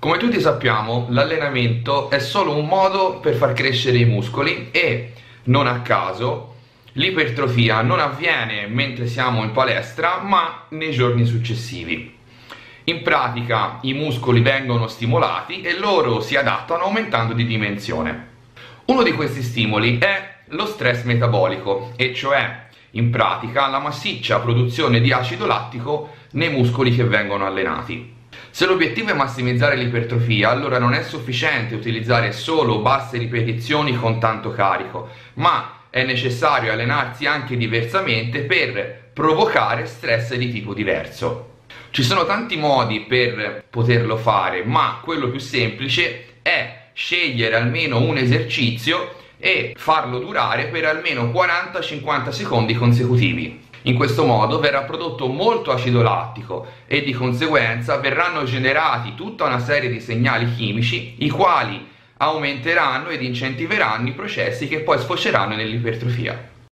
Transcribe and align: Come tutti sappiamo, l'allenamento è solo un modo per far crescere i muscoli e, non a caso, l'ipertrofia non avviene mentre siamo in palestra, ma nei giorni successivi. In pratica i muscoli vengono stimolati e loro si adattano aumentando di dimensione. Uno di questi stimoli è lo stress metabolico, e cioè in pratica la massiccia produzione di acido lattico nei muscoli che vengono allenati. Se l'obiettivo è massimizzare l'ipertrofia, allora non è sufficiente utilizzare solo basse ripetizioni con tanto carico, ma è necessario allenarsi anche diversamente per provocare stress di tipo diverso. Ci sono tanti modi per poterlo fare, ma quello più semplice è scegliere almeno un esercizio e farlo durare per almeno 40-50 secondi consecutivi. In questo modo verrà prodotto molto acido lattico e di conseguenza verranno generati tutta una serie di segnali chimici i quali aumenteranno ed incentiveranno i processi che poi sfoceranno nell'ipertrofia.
Come 0.00 0.16
tutti 0.16 0.40
sappiamo, 0.40 1.08
l'allenamento 1.10 2.08
è 2.08 2.20
solo 2.20 2.56
un 2.56 2.64
modo 2.64 3.18
per 3.20 3.34
far 3.34 3.52
crescere 3.52 3.98
i 3.98 4.06
muscoli 4.06 4.70
e, 4.70 5.12
non 5.44 5.66
a 5.66 5.82
caso, 5.82 6.54
l'ipertrofia 6.92 7.82
non 7.82 8.00
avviene 8.00 8.66
mentre 8.66 9.06
siamo 9.06 9.44
in 9.44 9.52
palestra, 9.52 10.20
ma 10.22 10.64
nei 10.70 10.90
giorni 10.90 11.26
successivi. 11.26 12.16
In 12.84 13.02
pratica 13.02 13.76
i 13.82 13.92
muscoli 13.92 14.40
vengono 14.40 14.88
stimolati 14.88 15.60
e 15.60 15.78
loro 15.78 16.22
si 16.22 16.34
adattano 16.34 16.84
aumentando 16.84 17.34
di 17.34 17.44
dimensione. 17.44 18.28
Uno 18.86 19.02
di 19.02 19.12
questi 19.12 19.42
stimoli 19.42 19.98
è 19.98 20.36
lo 20.46 20.64
stress 20.64 21.02
metabolico, 21.02 21.92
e 21.96 22.14
cioè 22.14 22.68
in 22.92 23.10
pratica 23.10 23.66
la 23.66 23.80
massiccia 23.80 24.40
produzione 24.40 25.02
di 25.02 25.12
acido 25.12 25.44
lattico 25.44 26.14
nei 26.30 26.48
muscoli 26.48 26.96
che 26.96 27.04
vengono 27.04 27.44
allenati. 27.44 28.16
Se 28.50 28.66
l'obiettivo 28.66 29.10
è 29.10 29.14
massimizzare 29.14 29.76
l'ipertrofia, 29.76 30.50
allora 30.50 30.78
non 30.78 30.94
è 30.94 31.02
sufficiente 31.02 31.74
utilizzare 31.74 32.32
solo 32.32 32.80
basse 32.80 33.18
ripetizioni 33.18 33.96
con 33.96 34.18
tanto 34.18 34.50
carico, 34.50 35.08
ma 35.34 35.84
è 35.90 36.04
necessario 36.04 36.72
allenarsi 36.72 37.26
anche 37.26 37.56
diversamente 37.56 38.40
per 38.40 39.10
provocare 39.12 39.86
stress 39.86 40.34
di 40.34 40.50
tipo 40.50 40.72
diverso. 40.72 41.48
Ci 41.90 42.02
sono 42.02 42.24
tanti 42.24 42.56
modi 42.56 43.00
per 43.00 43.64
poterlo 43.68 44.16
fare, 44.16 44.64
ma 44.64 45.00
quello 45.02 45.28
più 45.28 45.40
semplice 45.40 46.26
è 46.42 46.90
scegliere 46.92 47.56
almeno 47.56 48.00
un 48.00 48.16
esercizio 48.16 49.14
e 49.40 49.74
farlo 49.76 50.18
durare 50.18 50.66
per 50.66 50.84
almeno 50.84 51.32
40-50 51.32 52.28
secondi 52.28 52.74
consecutivi. 52.74 53.68
In 53.82 53.94
questo 53.94 54.26
modo 54.26 54.60
verrà 54.60 54.82
prodotto 54.82 55.26
molto 55.26 55.72
acido 55.72 56.02
lattico 56.02 56.66
e 56.86 57.02
di 57.02 57.12
conseguenza 57.12 57.96
verranno 57.96 58.44
generati 58.44 59.14
tutta 59.14 59.46
una 59.46 59.58
serie 59.58 59.90
di 59.90 60.00
segnali 60.00 60.54
chimici 60.54 61.14
i 61.18 61.30
quali 61.30 61.88
aumenteranno 62.18 63.08
ed 63.08 63.22
incentiveranno 63.22 64.08
i 64.08 64.12
processi 64.12 64.68
che 64.68 64.80
poi 64.80 64.98
sfoceranno 64.98 65.56
nell'ipertrofia. 65.56 66.58